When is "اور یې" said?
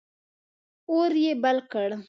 0.91-1.31